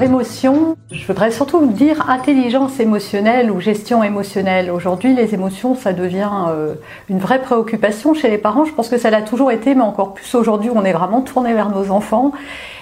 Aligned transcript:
Émotion, 0.00 0.76
je 0.90 1.06
voudrais 1.06 1.30
surtout 1.30 1.66
dire 1.66 2.10
intelligence 2.10 2.80
émotionnelle 2.80 3.50
ou 3.50 3.60
gestion 3.60 4.02
émotionnelle. 4.02 4.70
Aujourd'hui, 4.70 5.14
les 5.14 5.34
émotions, 5.34 5.76
ça 5.76 5.92
devient 5.92 6.30
euh, 6.48 6.74
une 7.08 7.18
vraie 7.18 7.40
préoccupation 7.40 8.12
chez 8.12 8.28
les 8.28 8.38
parents. 8.38 8.64
Je 8.64 8.72
pense 8.72 8.88
que 8.88 8.98
ça 8.98 9.10
l'a 9.10 9.22
toujours 9.22 9.52
été, 9.52 9.74
mais 9.74 9.82
encore 9.82 10.14
plus 10.14 10.34
aujourd'hui, 10.34 10.70
on 10.74 10.84
est 10.84 10.92
vraiment 10.92 11.22
tourné 11.22 11.54
vers 11.54 11.70
nos 11.70 11.90
enfants. 11.90 12.32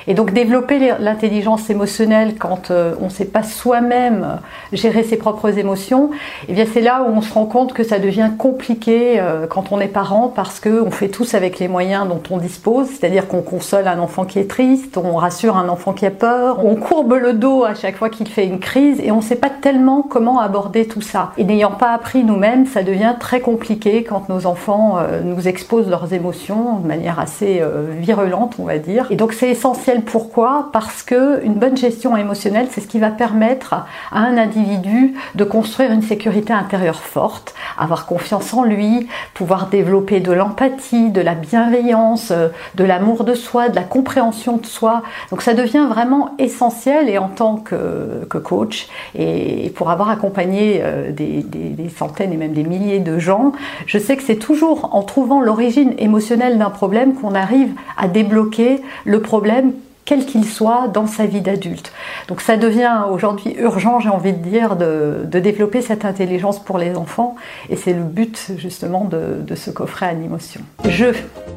Et 0.07 0.15
donc 0.15 0.33
développer 0.33 0.93
l'intelligence 0.99 1.71
émotionnelle 1.71 2.35
quand 2.39 2.71
euh, 2.71 2.95
on 3.01 3.05
ne 3.05 3.11
sait 3.11 3.25
pas 3.25 3.43
soi-même 3.43 4.39
gérer 4.73 5.05
ses 5.05 5.17
propres 5.17 5.59
émotions, 5.59 6.11
eh 6.49 6.53
bien 6.53 6.65
c'est 6.71 6.81
là 6.81 7.05
où 7.07 7.13
on 7.13 7.21
se 7.21 7.33
rend 7.33 7.47
compte 7.47 7.73
que 7.73 7.85
ça 7.85 7.99
devient 7.99 8.31
compliqué 8.37 9.21
euh, 9.21 9.47
quand 9.47 9.71
on 9.71 9.81
est 9.81 9.89
parent 9.89 10.33
parce 10.35 10.61
qu'on 10.61 10.91
fait 10.91 11.09
tous 11.09 11.35
avec 11.35 11.59
les 11.59 11.69
moyens 11.69 12.09
dont 12.09 12.23
on 12.31 12.39
dispose, 12.39 12.89
c'est-à-dire 12.89 13.29
qu'on 13.29 13.43
console 13.43 13.87
un 13.87 13.99
enfant 13.99 14.25
qui 14.25 14.39
est 14.39 14.51
triste, 14.51 14.97
on 14.97 15.17
rassure 15.17 15.57
un 15.57 15.69
enfant 15.69 15.93
qui 15.93 16.07
a 16.07 16.11
peur, 16.11 16.65
on 16.65 16.75
courbe 16.75 17.15
le 17.15 17.33
dos 17.33 17.65
à 17.65 17.75
chaque 17.75 17.97
fois 17.97 18.09
qu'il 18.09 18.29
fait 18.29 18.47
une 18.47 18.59
crise 18.59 19.01
et 19.01 19.13
on 19.13 19.17
ne 19.17 19.23
sait 19.23 19.37
pas 19.37 19.51
tellement 19.51 20.03
comment 20.03 20.41
aborder 20.41 20.87
tout 20.87 21.01
ça. 21.01 21.33
Et 21.39 21.45
n'ayant 21.45 21.73
pas 21.73 21.93
appris 21.93 22.25
nous-mêmes, 22.25 22.67
ça 22.67 22.83
devient 22.83 23.15
très 23.21 23.41
compliqué 23.41 24.03
quand 24.03 24.29
nos 24.29 24.47
enfants 24.47 24.99
euh, 24.99 25.21
nous 25.23 25.47
exposent 25.47 25.89
leurs 25.89 26.13
émotions 26.13 26.79
de 26.79 26.89
manière 26.89 27.21
assez 27.21 27.63
virulente, 27.99 28.55
on 28.59 28.65
va 28.65 28.79
dire. 28.79 29.07
Et 29.11 29.17
donc 29.17 29.33
c'est 29.33 29.49
essentiel 29.49 29.92
pourquoi 30.01 30.71
Parce 30.73 31.03
que 31.03 31.45
une 31.45 31.55
bonne 31.55 31.77
gestion 31.77 32.17
émotionnelle, 32.17 32.69
c'est 32.71 32.81
ce 32.81 32.87
qui 32.87 32.99
va 32.99 33.11
permettre 33.11 33.75
à 33.75 33.87
un 34.13 34.39
individu 34.39 35.15
de 35.35 35.45
construire 35.45 35.93
une 35.93 36.01
sécurité 36.01 36.55
intérieure 36.55 37.03
forte, 37.03 37.55
avoir 37.77 38.07
confiance 38.07 38.55
en 38.55 38.65
lui, 38.65 39.09
pouvoir 39.35 39.67
développer 39.67 40.21
de 40.21 40.33
l'empathie, 40.33 41.11
de 41.11 41.21
la 41.21 41.35
bienveillance, 41.35 42.31
euh, 42.31 42.49
de 42.75 42.85
l'amour 42.85 43.25
de 43.25 43.35
soi, 43.35 43.69
de 43.69 43.77
la 43.77 43.83
compréhension 43.83 44.57
de 44.57 44.67
soi. 44.67 45.03
Donc 45.31 45.43
ça 45.43 45.53
devient 45.53 45.87
vraiment 45.89 46.35
essentiel 46.39 47.11
et 47.11 47.19
en 47.19 47.29
tant 47.29 47.57
que, 47.57 48.27
coach 48.43 48.89
et 49.15 49.71
pour 49.77 49.91
avoir 49.91 50.09
accompagné 50.09 50.81
euh, 50.83 51.13
des, 51.13 51.43
des 51.43 51.89
centaines 51.91 52.33
et 52.33 52.37
même 52.37 52.55
des 52.55 52.65
milliers 52.65 52.99
de 52.99 53.19
gens, 53.19 53.53
je 53.87 53.99
sais 53.99 54.17
que 54.17 54.23
c'est 54.23 54.37
toujours 54.37 54.95
en 54.95 55.03
trouvant 55.03 55.41
l'origine 55.41 55.95
émotionnelle 55.99 56.59
d'un 56.59 56.71
problème 56.71 57.15
qu'on 57.15 57.35
arrive 57.35 57.71
à 57.99 58.09
débloquer 58.09 58.81
le 59.05 59.21
problème 59.21 59.73
quel 60.05 60.27
qu'il 60.27 60.45
soit 60.45 60.89
dans 60.89 61.07
sa 61.07 61.27
vie 61.27 61.41
d'adulte. 61.41 61.93
Donc 62.29 62.41
ça 62.41 62.57
devient 62.57 63.03
aujourd'hui 63.11 63.55
urgent, 63.59 64.01
j'ai 64.01 64.09
envie 64.09 64.33
de 64.33 64.43
dire, 64.43 64.77
de, 64.77 65.25
développer 65.25 65.83
cette 65.83 66.05
intelligence 66.05 66.59
pour 66.59 66.79
les 66.79 66.95
enfants 66.97 67.37
et 67.69 67.77
c'est 67.77 67.93
le 67.93 68.03
but 68.03 68.53
justement 68.57 69.05
de, 69.05 69.55
ce 69.55 69.71
coffret 69.71 70.07
Animotion. 70.07 70.61
Je, 70.89 71.07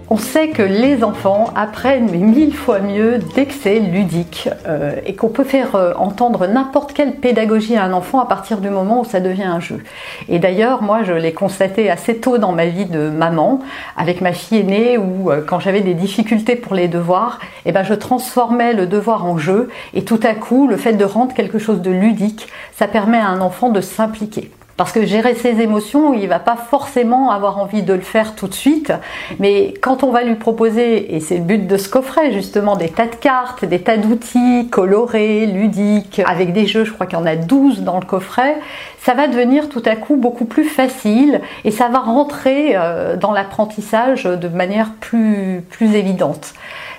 on 0.09 0.17
sait 0.17 0.49
que 0.49 0.61
les 0.61 1.03
enfants 1.03 1.51
apprennent 1.55 2.11
mille 2.11 2.53
fois 2.53 2.79
mieux 2.79 3.19
dès 3.33 3.45
que 3.45 3.53
c'est 3.53 3.79
ludique 3.79 4.49
euh, 4.67 4.95
et 5.05 5.15
qu'on 5.15 5.29
peut 5.29 5.43
faire 5.43 5.75
euh, 5.75 5.93
entendre 5.97 6.47
n'importe 6.47 6.93
quelle 6.93 7.15
pédagogie 7.15 7.75
à 7.75 7.83
un 7.83 7.93
enfant 7.93 8.19
à 8.19 8.27
partir 8.27 8.59
du 8.59 8.69
moment 8.69 9.01
où 9.01 9.05
ça 9.05 9.19
devient 9.19 9.43
un 9.43 9.59
jeu. 9.59 9.83
Et 10.29 10.39
d'ailleurs, 10.39 10.83
moi 10.83 11.03
je 11.03 11.13
l'ai 11.13 11.33
constaté 11.33 11.89
assez 11.89 12.17
tôt 12.17 12.37
dans 12.37 12.51
ma 12.51 12.67
vie 12.67 12.85
de 12.85 13.09
maman 13.09 13.61
avec 13.97 14.21
ma 14.21 14.33
fille 14.33 14.59
aînée 14.59 14.97
où 14.97 15.31
euh, 15.31 15.41
quand 15.45 15.59
j'avais 15.59 15.81
des 15.81 15.95
difficultés 15.95 16.55
pour 16.55 16.75
les 16.75 16.87
devoirs, 16.87 17.39
eh 17.65 17.71
ben 17.71 17.83
je 17.83 17.93
transforme 17.93 18.15
transformait 18.15 18.73
le 18.73 18.87
devoir 18.87 19.25
en 19.25 19.37
jeu 19.37 19.69
et 19.93 20.05
tout 20.05 20.19
à 20.23 20.33
coup, 20.33 20.67
le 20.67 20.77
fait 20.77 20.93
de 20.93 21.03
rendre 21.03 21.33
quelque 21.33 21.59
chose 21.59 21.81
de 21.81 21.91
ludique, 21.91 22.47
ça 22.73 22.87
permet 22.87 23.17
à 23.17 23.27
un 23.27 23.41
enfant 23.41 23.69
de 23.69 23.81
s'impliquer. 23.81 24.51
Parce 24.77 24.91
que 24.91 25.05
gérer 25.05 25.35
ses 25.35 25.61
émotions, 25.61 26.13
il 26.13 26.27
va 26.27 26.39
pas 26.39 26.57
forcément 26.57 27.31
avoir 27.31 27.59
envie 27.59 27.81
de 27.81 27.93
le 27.93 28.01
faire 28.01 28.35
tout 28.35 28.47
de 28.47 28.53
suite, 28.53 28.91
mais 29.39 29.73
quand 29.81 30.03
on 30.03 30.11
va 30.11 30.23
lui 30.23 30.35
proposer, 30.35 31.15
et 31.15 31.21
c'est 31.21 31.37
le 31.37 31.43
but 31.43 31.65
de 31.65 31.77
ce 31.77 31.87
coffret 31.87 32.33
justement, 32.33 32.75
des 32.75 32.89
tas 32.89 33.05
de 33.05 33.15
cartes, 33.15 33.63
des 33.63 33.79
tas 33.79 33.95
d'outils 33.95 34.67
colorés, 34.69 35.45
ludiques, 35.45 36.21
avec 36.25 36.51
des 36.51 36.67
jeux, 36.67 36.83
je 36.83 36.91
crois 36.91 37.05
qu'il 37.05 37.17
y 37.17 37.21
en 37.21 37.25
a 37.25 37.37
12 37.37 37.83
dans 37.83 37.99
le 37.99 38.05
coffret, 38.05 38.57
ça 38.99 39.13
va 39.13 39.27
devenir 39.27 39.69
tout 39.69 39.83
à 39.85 39.95
coup 39.95 40.17
beaucoup 40.17 40.45
plus 40.45 40.65
facile 40.65 41.39
et 41.63 41.71
ça 41.71 41.87
va 41.87 41.99
rentrer 41.99 42.73
euh, 42.75 43.15
dans 43.15 43.31
l'apprentissage 43.31 44.25
de 44.25 44.47
manière 44.49 44.91
plus, 44.99 45.63
plus 45.69 45.95
évidente. 45.95 46.53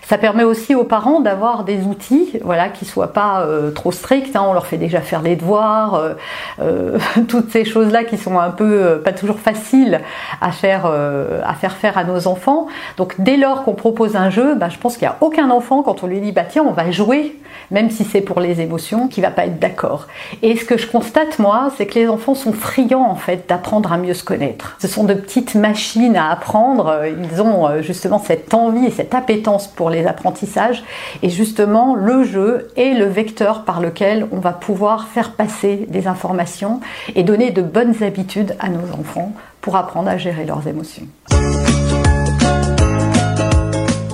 Ça 0.09 0.19
permet 0.19 0.44
aussi 0.44 0.77
aux 0.77 0.84
parents 0.84 1.19
d'avoir 1.19 1.65
des 1.65 1.83
outils, 1.83 2.39
voilà, 2.44 2.69
qui 2.69 2.84
soient 2.84 3.12
pas 3.12 3.41
euh, 3.41 3.72
trop 3.72 3.91
stricts. 3.91 4.37
Hein. 4.37 4.44
on 4.47 4.53
leur 4.53 4.67
fait 4.67 4.77
déjà 4.77 5.00
faire 5.00 5.21
les 5.21 5.34
devoirs, 5.34 5.94
euh, 5.94 6.15
euh, 6.61 6.99
toutes 7.28 7.50
ces 7.50 7.65
choses-là 7.65 8.05
qui 8.05 8.17
sont 8.17 8.39
un 8.39 8.50
peu 8.50 9.00
pas 9.05 9.12
toujours 9.12 9.41
faciles 9.41 10.00
à 10.41 10.53
faire 10.53 10.87
à 10.87 11.55
faire 11.55 11.72
faire 11.72 11.99
à 11.99 12.05
nos 12.05 12.28
enfants. 12.28 12.69
Donc 12.99 13.17
dès 13.19 13.37
lors 13.37 13.65
qu'on 13.65 13.75
propose 13.75 14.15
un 14.15 14.31
jeu, 14.31 14.55
bah, 14.55 14.69
je 14.69 14.78
pense 14.78 14.97
qu'il 14.97 15.09
n'y 15.09 15.12
a 15.12 15.17
aucun 15.21 15.50
enfant 15.50 15.83
quand 15.83 16.05
on 16.05 16.06
lui 16.06 16.21
dit 16.21 16.31
bah 16.31 16.44
tiens 16.49 16.62
on 16.65 16.73
va 16.73 16.93
jouer, 16.93 17.37
même 17.73 17.91
si 17.91 18.05
c'est 18.05 18.21
pour 18.21 18.38
les 18.38 18.61
émotions, 18.61 19.09
qui 19.09 19.21
va 19.21 19.31
pas 19.31 19.47
être 19.47 19.59
d'accord. 19.59 20.06
Et 20.43 20.56
ce 20.56 20.65
que 20.65 20.78
je 20.78 20.87
constate 20.87 21.41
moi, 21.41 21.73
c'est 21.77 21.87
que 21.87 21.99
les 21.99 22.09
enfants 22.09 22.37
sont 22.37 22.53
friands 22.53 23.11
en 23.11 23.17
fait 23.17 23.49
d'apprendre 23.49 23.93
à 23.93 23.97
mieux 23.97 24.15
se 24.15 24.23
connaître. 24.23 24.77
Ce 24.78 24.87
sont 24.87 25.03
de 25.03 25.15
petites 25.15 25.56
machines 25.56 26.17
à 26.17 26.31
apprendre. 26.31 27.03
Ils 27.06 27.43
ont 27.43 27.83
justement 27.83 28.21
cette 28.21 28.55
envie 28.55 28.87
et 28.87 28.91
cette 28.93 29.15
appétence 29.15 29.67
pour 29.67 29.91
les 29.91 29.95
apprentissages. 30.04 30.82
Et 31.22 31.30
justement, 31.30 31.94
le 31.94 32.24
jeu 32.24 32.68
est 32.76 32.94
le 32.94 33.06
vecteur 33.06 33.64
par 33.64 33.80
lequel 33.80 34.26
on 34.32 34.40
va 34.40 34.52
pouvoir 34.52 35.06
faire 35.08 35.32
passer 35.32 35.86
des 35.88 36.08
informations 36.08 36.80
et 37.14 37.22
donner 37.22 37.52
de 37.52 37.62
bonnes 37.62 38.02
habitudes 38.02 38.56
à 38.58 38.68
nos 38.68 38.92
enfants 38.92 39.32
pour 39.60 39.76
apprendre 39.76 40.08
à 40.08 40.18
gérer 40.18 40.44
leurs 40.44 40.66
émotions. 40.66 41.06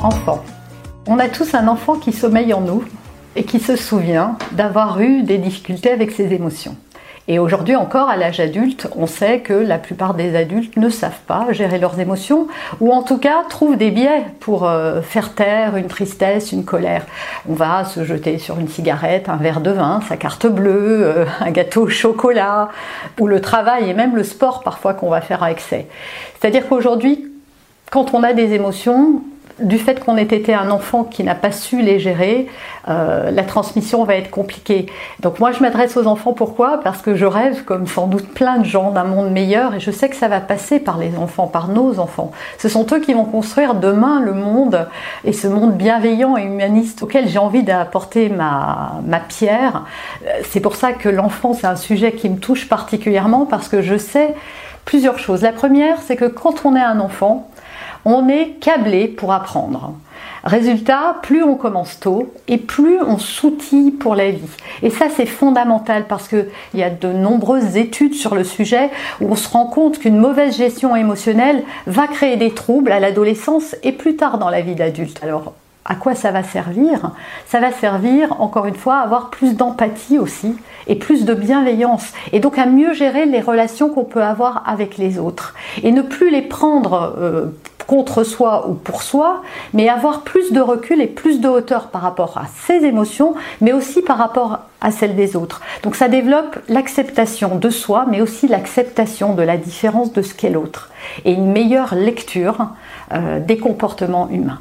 Enfant. 0.03 0.43
On 1.07 1.19
a 1.19 1.29
tous 1.29 1.55
un 1.55 1.69
enfant 1.69 1.97
qui 1.97 2.13
sommeille 2.13 2.53
en 2.53 2.61
nous 2.61 2.85
et 3.35 3.45
qui 3.45 3.61
se 3.61 3.77
souvient 3.77 4.37
d'avoir 4.53 5.01
eu 5.01 5.23
des 5.23 5.39
difficultés 5.39 5.91
avec 5.91 6.11
ses 6.11 6.33
émotions. 6.33 6.77
Et 7.29 7.39
aujourd'hui 7.39 7.77
encore, 7.77 8.09
à 8.09 8.17
l'âge 8.17 8.41
adulte, 8.41 8.89
on 8.97 9.07
sait 9.07 9.41
que 9.41 9.53
la 9.53 9.79
plupart 9.79 10.15
des 10.15 10.35
adultes 10.35 10.77
ne 10.77 10.89
savent 10.89 11.21
pas 11.27 11.47
gérer 11.53 11.79
leurs 11.79 12.01
émotions, 12.01 12.49
ou 12.81 12.93
en 12.93 13.03
tout 13.03 13.19
cas 13.19 13.45
trouvent 13.49 13.77
des 13.77 13.93
biais 13.93 14.25
pour 14.41 14.69
euh, 14.69 15.03
faire 15.03 15.35
taire 15.35 15.77
une 15.77 15.87
tristesse, 15.87 16.51
une 16.51 16.65
colère. 16.65 17.07
On 17.49 17.55
va 17.55 17.85
se 17.85 18.05
jeter 18.05 18.39
sur 18.39 18.59
une 18.59 18.69
cigarette, 18.69 19.29
un 19.29 19.37
verre 19.37 19.61
de 19.61 19.71
vin, 19.71 20.01
sa 20.09 20.17
carte 20.17 20.47
bleue, 20.47 21.07
euh, 21.07 21.25
un 21.41 21.51
gâteau 21.53 21.83
au 21.83 21.89
chocolat, 21.89 22.71
ou 23.21 23.29
le 23.29 23.41
travail 23.41 23.89
et 23.89 23.95
même 23.95 24.17
le 24.17 24.25
sport 24.25 24.65
parfois 24.65 24.95
qu'on 24.95 25.09
va 25.09 25.21
faire 25.21 25.45
à 25.45 25.53
excès. 25.53 25.87
C'est-à-dire 26.41 26.69
qu'aujourd'hui, 26.69 27.31
quand 27.93 28.15
on 28.15 28.25
a 28.25 28.33
des 28.33 28.53
émotions, 28.53 29.23
du 29.59 29.79
fait 29.79 30.05
qu'on 30.05 30.17
ait 30.17 30.23
été 30.23 30.55
un 30.55 30.71
enfant 30.71 31.05
qui 31.05 31.25
n'a 31.25 31.35
pas 31.35 31.53
su 31.53 31.83
les 31.83 31.99
gérer, 31.99 32.49
euh, 32.89 33.31
la 33.31 33.43
transmission 33.43 34.05
va 34.05 34.17
être 34.17 34.31
compliquée. 34.31 34.87
Donc 35.21 35.39
moi 35.39 35.53
je 35.53 35.61
m'adresse 35.61 35.97
aux 35.97 36.07
enfants 36.07 36.33
pourquoi? 36.33 36.81
Parce 36.83 37.03
que 37.03 37.15
je 37.15 37.27
rêve, 37.27 37.65
comme 37.65 37.87
sans 37.87 38.07
doute 38.07 38.29
plein 38.29 38.59
de 38.59 38.65
gens, 38.65 38.91
d'un 38.91 39.05
monde 39.05 39.31
meilleur 39.31 39.75
et 39.75 39.81
je 39.81 39.91
sais 39.91 40.09
que 40.09 40.17
ça 40.17 40.29
va 40.29 40.41
passer 40.41 40.81
par 40.81 40.99
les 40.99 41.17
enfants, 41.17 41.47
par 41.47 41.69
nos 41.69 41.99
enfants. 42.01 42.33
Ce 42.59 42.69
sont 42.69 42.87
eux 42.93 43.01
qui 43.01 43.15
vont 43.15 43.25
construire 43.25 43.75
demain 43.75 44.21
le 44.21 44.33
monde 44.33 44.89
et 45.25 45.33
ce 45.33 45.47
monde 45.47 45.77
bienveillant 45.77 46.37
et 46.37 46.43
humaniste 46.43 47.03
auquel 47.03 47.29
j'ai 47.29 47.39
envie 47.39 47.63
d'apporter 47.63 48.29
ma, 48.29 49.01
ma 49.07 49.21
pierre. 49.21 49.85
C'est 50.45 50.61
pour 50.61 50.77
ça 50.77 50.93
que 50.93 51.09
l'enfant 51.09 51.55
c'est 51.55 51.67
un 51.67 51.77
sujet 51.77 52.13
qui 52.13 52.29
me 52.29 52.39
touche 52.39 52.69
particulièrement 52.69 53.47
parce 53.47 53.69
que 53.69 53.83
je 53.83 53.97
sais 53.97 54.35
plusieurs 54.85 55.19
choses. 55.19 55.43
La 55.43 55.53
première 55.53 56.01
c'est 56.03 56.17
que 56.17 56.25
quand 56.25 56.65
on 56.65 56.75
est 56.75 56.81
un 56.81 56.99
enfant, 56.99 57.49
on 58.05 58.29
est 58.29 58.57
câblé 58.61 59.09
pour 59.09 59.33
apprendre. 59.33 59.95
Résultat, 60.45 61.19
plus 61.23 61.45
on 61.45 61.55
commence 61.55 62.01
tôt 62.01 62.33
et 62.49 62.59
plus 62.59 63.01
on 63.01 63.19
s'outille 63.19 63.93
pour 63.93 64.17
la 64.17 64.31
vie. 64.31 64.49
Et 64.83 64.91
ça, 64.91 65.07
c'est 65.09 65.27
fondamental 65.27 66.07
parce 66.09 66.27
qu'il 66.27 66.49
y 66.75 66.83
a 66.83 66.91
de 66.91 67.13
nombreuses 67.13 67.77
études 67.77 68.15
sur 68.15 68.35
le 68.35 68.43
sujet 68.43 68.91
où 69.21 69.31
on 69.31 69.37
se 69.37 69.49
rend 69.49 69.67
compte 69.67 70.01
qu'une 70.01 70.19
mauvaise 70.19 70.57
gestion 70.57 70.97
émotionnelle 70.97 71.63
va 71.87 72.09
créer 72.09 72.37
des 72.37 72.51
troubles 72.51 72.91
à 72.91 72.99
l'adolescence 72.99 73.77
et 73.85 73.93
plus 73.93 74.17
tard 74.17 74.39
dans 74.39 74.51
la 74.51 74.63
vie 74.63 74.75
d'adulte. 74.75 75.21
Alors, 75.23 75.55
à 75.85 75.95
quoi 75.95 76.15
ça 76.15 76.31
va 76.31 76.43
servir 76.43 77.11
Ça 77.47 77.61
va 77.61 77.73
servir, 77.73 78.41
encore 78.41 78.67
une 78.67 78.77
fois, 78.77 78.97
à 78.97 79.03
avoir 79.03 79.31
plus 79.31 79.57
d'empathie 79.57 80.19
aussi 80.19 80.57
et 80.87 80.97
plus 80.97 81.25
de 81.25 81.35
bienveillance 81.35 82.13
et 82.33 82.41
donc 82.41 82.59
à 82.59 82.67
mieux 82.67 82.93
gérer 82.93 83.27
les 83.27 83.41
relations 83.41 83.89
qu'on 83.89 84.05
peut 84.05 84.23
avoir 84.23 84.63
avec 84.67 84.97
les 84.99 85.19
autres 85.19 85.55
et 85.83 85.93
ne 85.93 86.03
plus 86.03 86.31
les 86.31 86.43
prendre 86.43 87.15
euh, 87.19 87.47
contre 87.87 88.25
soi 88.25 88.69
ou 88.69 88.75
pour 88.75 89.03
soi, 89.03 89.43
mais 89.75 89.89
avoir 89.89 90.23
plus 90.23 90.53
de 90.53 90.61
recul 90.61 91.01
et 91.01 91.07
plus 91.07 91.41
de 91.41 91.49
hauteur 91.49 91.89
par 91.89 92.03
rapport 92.03 92.39
à 92.39 92.47
ses 92.67 92.85
émotions, 92.85 93.35
mais 93.61 93.73
aussi 93.73 94.03
par 94.03 94.19
rapport 94.19 94.61
à 94.81 94.91
celles 94.91 95.17
des 95.17 95.37
autres. 95.37 95.61
Donc 95.83 95.97
ça 95.97 96.09
développe 96.09 96.59
l'acceptation 96.69 97.57
de 97.57 97.71
soi, 97.71 98.07
mais 98.11 98.21
aussi 98.21 98.49
l'acceptation 98.49 99.35
de 99.35 99.43
la 99.43 99.57
différence 99.57 100.13
de 100.13 100.23
ce 100.23 100.35
qu'est 100.35 100.51
l'autre 100.51 100.91
et 101.25 101.33
une 101.33 101.53
meilleure 101.53 101.95
lecture 101.95 102.69
euh, 103.13 103.41
des 103.41 103.59
comportements 103.59 104.29
humains. 104.31 104.61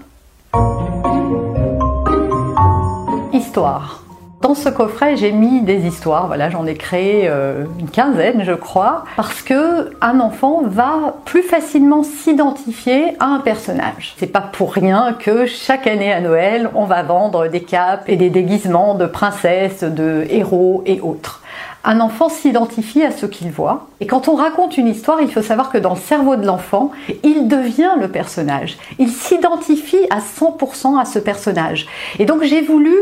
Dans 4.41 4.55
ce 4.55 4.69
coffret, 4.69 5.17
j'ai 5.17 5.31
mis 5.31 5.61
des 5.61 5.85
histoires. 5.85 6.27
Voilà, 6.27 6.49
j'en 6.49 6.65
ai 6.65 6.75
créé 6.75 7.27
euh, 7.27 7.65
une 7.79 7.89
quinzaine, 7.89 8.43
je 8.43 8.53
crois, 8.53 9.03
parce 9.15 9.41
que 9.41 9.91
un 10.01 10.19
enfant 10.19 10.61
va 10.65 11.15
plus 11.25 11.43
facilement 11.43 12.01
s'identifier 12.01 13.15
à 13.19 13.25
un 13.25 13.39
personnage. 13.39 14.15
C'est 14.17 14.31
pas 14.31 14.41
pour 14.41 14.73
rien 14.73 15.13
que 15.19 15.45
chaque 15.45 15.85
année 15.85 16.11
à 16.11 16.21
Noël, 16.21 16.71
on 16.73 16.85
va 16.85 17.03
vendre 17.03 17.47
des 17.47 17.61
capes 17.61 18.05
et 18.07 18.15
des 18.15 18.29
déguisements 18.29 18.95
de 18.95 19.05
princesses, 19.05 19.83
de 19.83 20.25
héros 20.29 20.81
et 20.85 21.01
autres 21.01 21.40
un 21.83 21.99
enfant 21.99 22.29
s'identifie 22.29 23.03
à 23.03 23.11
ce 23.11 23.25
qu'il 23.25 23.51
voit. 23.51 23.87
Et 23.99 24.07
quand 24.07 24.27
on 24.27 24.35
raconte 24.35 24.77
une 24.77 24.87
histoire, 24.87 25.21
il 25.21 25.31
faut 25.31 25.41
savoir 25.41 25.71
que 25.71 25.77
dans 25.77 25.95
le 25.95 25.99
cerveau 25.99 26.35
de 26.35 26.45
l'enfant, 26.45 26.91
il 27.23 27.47
devient 27.47 27.91
le 27.99 28.07
personnage. 28.07 28.77
Il 28.99 29.09
s'identifie 29.09 30.05
à 30.09 30.19
100% 30.19 30.99
à 30.99 31.05
ce 31.05 31.19
personnage. 31.19 31.87
Et 32.19 32.25
donc 32.25 32.43
j'ai 32.43 32.61
voulu 32.61 32.95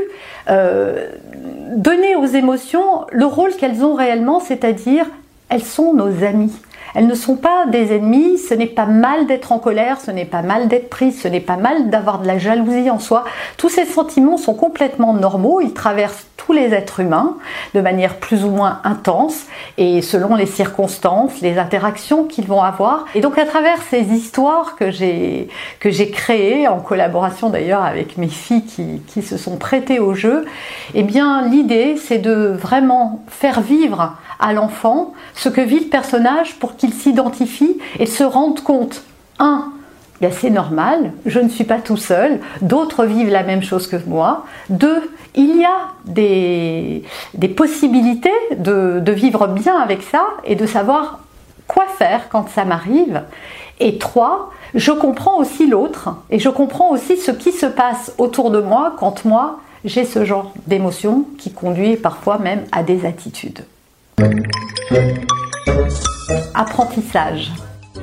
euh, 0.50 1.10
donner 1.76 2.16
aux 2.16 2.26
émotions 2.26 3.06
le 3.12 3.26
rôle 3.26 3.52
qu'elles 3.56 3.84
ont 3.84 3.96
réellement, 3.96 4.40
c'est-à-dire 4.40 5.06
elles 5.50 5.64
sont 5.64 5.94
nos 5.94 6.24
amies. 6.24 6.54
Elles 6.96 7.08
ne 7.08 7.16
sont 7.16 7.36
pas 7.36 7.66
des 7.68 7.96
ennemis, 7.96 8.38
ce 8.38 8.54
n'est 8.54 8.66
pas 8.66 8.86
mal 8.86 9.28
d'être 9.28 9.52
en 9.52 9.60
colère, 9.60 10.00
ce 10.02 10.12
n'est 10.12 10.26
pas 10.26 10.42
mal 10.42 10.68
d'être 10.68 10.90
prise, 10.90 11.22
ce 11.22 11.28
n'est 11.28 11.40
pas 11.40 11.58
mal 11.58 11.90
d'avoir 11.90 12.20
de 12.20 12.28
la 12.28 12.38
jalousie 12.38 12.90
en 12.90 13.00
soi. 13.00 13.26
Tous 13.58 13.70
ces 13.70 13.86
sentiments 13.86 14.38
sont 14.38 14.54
complètement 14.54 15.14
normaux, 15.14 15.62
ils 15.62 15.74
traversent 15.74 16.26
tous 16.38 16.54
les 16.54 16.74
êtres 16.74 17.02
humains 17.02 17.36
de 17.76 17.82
manière 17.82 18.16
plus 18.16 18.44
ou 18.44 18.50
moins 18.50 18.80
intense 18.84 19.46
et 19.78 20.02
selon 20.02 20.36
les 20.36 20.46
circonstances, 20.46 21.42
les 21.42 21.60
interactions 21.60 22.24
qu'ils 22.24 22.48
vont 22.48 22.64
avoir. 22.64 23.06
Et 23.14 23.22
donc 23.22 23.38
à 23.38 23.46
travers 23.46 23.82
ces 23.84 24.02
histoires 24.02 24.76
que 24.76 24.90
j'ai 24.90 25.50
que 25.80 25.92
j'ai 25.92 26.10
créées 26.10 26.68
en 26.68 26.80
collaboration 26.80 27.50
d'ailleurs 27.50 27.84
avec 27.84 28.18
mes 28.18 28.30
filles 28.30 28.64
qui, 28.64 29.02
qui 29.08 29.22
se 29.22 29.38
sont 29.38 29.58
prêtées 29.58 30.00
au 30.00 30.14
jeu, 30.14 30.46
eh 30.96 31.04
bien 31.04 31.48
l'idée 31.48 31.98
c'est 31.98 32.18
de 32.18 32.48
vraiment 32.60 33.22
faire 33.28 33.62
vivre 33.62 34.16
à 34.40 34.54
l'enfant 34.54 35.14
ce 35.36 35.50
que 35.50 35.62
vit 35.62 35.82
le 35.82 35.90
personnage 35.90 36.56
pour 36.56 36.78
qu'il 36.80 36.94
s'identifie 36.94 37.78
et 38.00 38.08
se 38.08 38.24
rende 38.24 38.62
compte, 38.62 39.04
un, 39.38 39.72
c'est 40.32 40.50
normal, 40.50 41.14
je 41.26 41.40
ne 41.40 41.48
suis 41.48 41.64
pas 41.64 41.78
tout 41.78 41.98
seul, 41.98 42.40
d'autres 42.62 43.06
vivent 43.06 43.30
la 43.30 43.44
même 43.44 43.62
chose 43.64 43.88
que 43.88 43.96
moi. 44.08 44.46
Deux, 44.70 45.02
il 45.36 45.58
y 45.58 45.66
a 45.66 45.92
des, 46.06 47.04
possibilités 47.56 48.32
de, 48.58 49.00
de, 49.00 49.12
vivre 49.12 49.48
bien 49.48 49.78
avec 49.78 50.02
ça 50.02 50.26
et 50.44 50.56
de 50.56 50.66
savoir 50.66 51.20
quoi 51.68 51.86
faire 51.98 52.30
quand 52.30 52.50
ça 52.50 52.66
m'arrive. 52.66 53.22
Et 53.80 53.98
trois, 53.98 54.52
je 54.76 54.92
comprends 54.92 55.38
aussi 55.38 55.68
l'autre 55.68 56.16
et 56.30 56.40
je 56.40 56.50
comprends 56.50 56.90
aussi 56.92 57.18
ce 57.18 57.32
qui 57.32 57.52
se 57.52 57.66
passe 57.66 58.14
autour 58.18 58.52
de 58.52 58.60
moi 58.60 58.96
quand 58.98 59.24
moi 59.24 59.60
j'ai 59.86 60.04
ce 60.04 60.26
genre 60.26 60.52
d'émotion 60.68 61.26
qui 61.38 61.54
conduit 61.54 61.96
parfois 61.96 62.38
même 62.40 62.64
à 62.74 62.84
des 62.84 63.06
attitudes. 63.06 63.64
Apprentissage. 66.54 67.52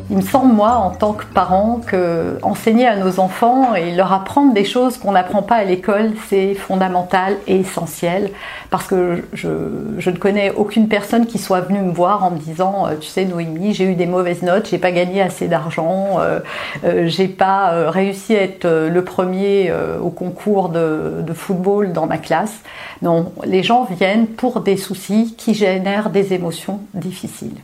Il 0.09 0.19
me 0.19 0.23
semble, 0.23 0.53
moi, 0.53 0.73
en 0.77 0.91
tant 0.91 1.13
que 1.15 1.25
parent, 1.25 1.81
que 1.85 2.39
enseigner 2.43 2.87
à 2.87 2.97
nos 2.97 3.19
enfants 3.19 3.75
et 3.75 3.93
leur 3.95 4.13
apprendre 4.13 4.55
des 4.55 4.65
choses 4.65 4.99
qu'on 4.99 5.13
n'apprend 5.13 5.43
pas 5.43 5.57
à 5.57 5.65
l'école, 5.65 6.13
c'est 6.29 6.55
fondamental 6.55 7.37
et 7.49 7.57
essentiel. 7.57 8.31
Parce 8.71 8.87
que 8.87 9.25
je, 9.33 9.49
ne 9.49 10.17
connais 10.17 10.53
aucune 10.53 10.87
personne 10.87 11.27
qui 11.27 11.39
soit 11.39 11.61
venue 11.61 11.81
me 11.81 11.91
voir 11.91 12.25
en 12.25 12.31
me 12.31 12.39
disant, 12.39 12.87
euh, 12.87 12.95
tu 13.01 13.09
sais, 13.09 13.25
Noémie, 13.25 13.75
j'ai 13.75 13.85
eu 13.85 13.95
des 13.95 14.07
mauvaises 14.07 14.43
notes, 14.43 14.69
j'ai 14.71 14.79
pas 14.79 14.93
gagné 14.93 15.23
assez 15.23 15.49
d'argent, 15.49 16.19
euh, 16.21 16.39
euh, 16.85 17.09
j'ai 17.09 17.29
pas 17.29 17.91
réussi 17.91 18.37
à 18.37 18.43
être 18.43 18.67
le 18.67 19.05
premier 19.05 19.73
au 20.01 20.11
concours 20.11 20.69
de, 20.69 21.23
de 21.23 21.33
football 21.33 21.93
dans 21.93 22.07
ma 22.07 22.19
classe. 22.19 22.61
Non, 23.03 23.33
les 23.45 23.63
gens 23.63 23.85
viennent 23.85 24.27
pour 24.27 24.61
des 24.61 24.77
soucis 24.77 25.35
qui 25.37 25.55
génèrent 25.55 26.11
des 26.11 26.33
émotions 26.33 26.81
difficiles. 26.95 27.57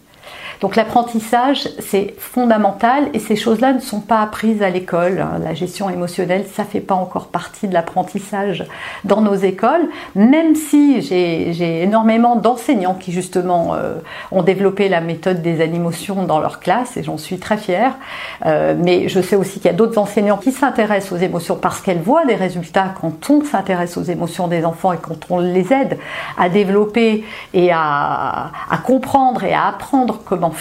Donc 0.63 0.77
l'apprentissage, 0.77 1.69
c'est 1.81 2.15
fondamental 2.19 3.09
et 3.15 3.19
ces 3.19 3.35
choses-là 3.35 3.73
ne 3.73 3.81
sont 3.81 3.99
pas 3.99 4.21
apprises 4.21 4.63
à 4.63 4.71
l'école. 4.71 5.27
La 5.43 5.55
gestion 5.55 5.91
émotionnelle, 5.91 6.47
ça 6.55 6.63
fait 6.63 6.81
pas 6.81 6.95
encore 6.95 7.27
partie 7.27 7.67
de 7.67 7.75
l'apprentissage 7.75 8.65
dans 9.03 9.23
nos 9.23 9.35
écoles, 9.35 9.89
même 10.15 10.55
si 10.55 11.03
j'ai 11.03 11.83
énormément 11.83 12.37
d'enseignants 12.37 12.95
qui 12.95 13.11
justement 13.11 13.75
euh, 13.75 13.97
ont 14.31 14.45
développé 14.45 14.89
la 14.89 15.01
méthode 15.01 15.43
des 15.43 15.61
animations 15.61 16.23
dans 16.27 16.39
leur 16.39 16.61
classe 16.61 16.97
et 16.97 17.03
j'en 17.03 17.19
suis 17.19 17.41
très 17.41 17.57
fière. 17.57 17.95
Euh, 18.47 18.77
mais 18.79 19.09
je 19.09 19.21
sais 19.21 19.35
aussi 19.35 19.55
qu'il 19.55 19.67
y 19.67 19.75
a 19.75 19.77
d'autres 19.77 19.99
enseignants 19.99 20.37
qui 20.37 20.53
s'intéressent 20.53 21.19
aux 21.19 21.23
émotions 21.25 21.57
parce 21.57 21.81
qu'elles 21.81 22.03
voient 22.03 22.25
des 22.25 22.37
résultats 22.37 22.95
quand 23.01 23.31
on 23.31 23.43
s'intéresse 23.43 23.97
aux 23.97 24.05
émotions 24.05 24.47
des 24.47 24.65
enfants 24.65 24.93
et 24.93 24.99
quand 24.99 25.29
on 25.29 25.41
les 25.41 25.73
aide 25.73 25.99
à 26.39 26.49
développer 26.49 27.25
et 27.53 27.73
à 27.73 28.53
comprendre 28.85 29.43
et 29.43 29.55
à 29.55 29.67
apprendre 29.67 30.21
comment 30.25 30.52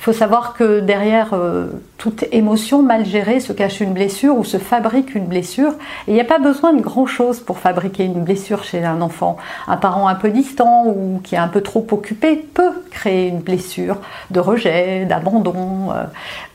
Il 0.00 0.02
faut 0.02 0.14
savoir 0.14 0.54
que 0.54 0.80
derrière 0.80 1.34
euh, 1.34 1.66
toute 1.98 2.24
émotion 2.32 2.82
mal 2.82 3.04
gérée 3.04 3.38
se 3.38 3.52
cache 3.52 3.80
une 3.80 3.92
blessure 3.92 4.34
ou 4.34 4.44
se 4.44 4.56
fabrique 4.56 5.14
une 5.14 5.26
blessure. 5.26 5.72
Et 6.08 6.12
il 6.12 6.14
n'y 6.14 6.20
a 6.22 6.24
pas 6.24 6.38
besoin 6.38 6.72
de 6.72 6.80
grand-chose 6.80 7.40
pour 7.40 7.58
fabriquer 7.58 8.04
une 8.04 8.24
blessure 8.24 8.64
chez 8.64 8.82
un 8.82 9.02
enfant. 9.02 9.36
Un 9.68 9.76
parent 9.76 10.08
un 10.08 10.14
peu 10.14 10.30
distant 10.30 10.86
ou 10.86 11.20
qui 11.22 11.34
est 11.34 11.38
un 11.38 11.48
peu 11.48 11.60
trop 11.60 11.86
occupé 11.90 12.36
peut 12.36 12.72
créer 12.90 13.28
une 13.28 13.40
blessure 13.40 13.98
de 14.30 14.40
rejet, 14.40 15.04
d'abandon 15.04 15.90
euh, 15.90 16.04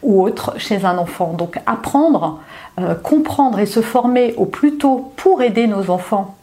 ou 0.01 0.23
autre 0.23 0.55
chez 0.57 0.83
un 0.83 0.97
enfant. 0.97 1.33
Donc 1.33 1.59
apprendre, 1.67 2.39
euh, 2.79 2.95
comprendre 2.95 3.59
et 3.59 3.67
se 3.67 3.81
former 3.81 4.33
au 4.37 4.45
plus 4.45 4.77
tôt 4.77 5.11
pour 5.17 5.43
aider 5.43 5.67
nos 5.67 5.91
enfants 5.91 6.35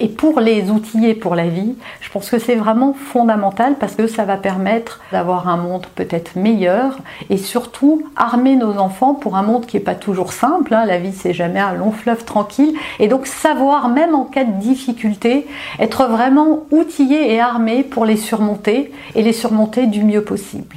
et 0.00 0.08
pour 0.08 0.40
les 0.40 0.70
outiller 0.70 1.14
pour 1.14 1.34
la 1.34 1.48
vie, 1.48 1.74
je 2.00 2.10
pense 2.10 2.30
que 2.30 2.38
c'est 2.38 2.54
vraiment 2.54 2.92
fondamental 2.92 3.76
parce 3.78 3.94
que 3.94 4.06
ça 4.06 4.24
va 4.24 4.36
permettre 4.36 5.00
d'avoir 5.10 5.48
un 5.48 5.56
monde 5.56 5.86
peut-être 5.94 6.36
meilleur 6.36 6.98
et 7.30 7.36
surtout 7.36 8.04
armer 8.16 8.54
nos 8.54 8.78
enfants 8.78 9.14
pour 9.14 9.36
un 9.36 9.42
monde 9.42 9.66
qui 9.66 9.76
n'est 9.76 9.82
pas 9.82 9.96
toujours 9.96 10.32
simple. 10.32 10.72
Hein. 10.74 10.84
La 10.86 10.98
vie, 10.98 11.12
c'est 11.12 11.32
jamais 11.32 11.60
un 11.60 11.74
long 11.74 11.90
fleuve 11.90 12.24
tranquille. 12.24 12.74
Et 13.00 13.08
donc 13.08 13.26
savoir, 13.26 13.88
même 13.88 14.14
en 14.14 14.24
cas 14.24 14.44
de 14.44 14.60
difficulté, 14.60 15.46
être 15.80 16.06
vraiment 16.06 16.64
outillé 16.70 17.32
et 17.34 17.40
armé 17.40 17.82
pour 17.82 18.04
les 18.04 18.16
surmonter 18.16 18.92
et 19.14 19.22
les 19.22 19.32
surmonter 19.32 19.86
du 19.86 20.04
mieux 20.04 20.22
possible. 20.22 20.76